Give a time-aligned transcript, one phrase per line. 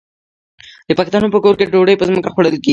[0.87, 2.69] د پښتنو په کور کې ډوډۍ په ځمکه خوړل کیږي.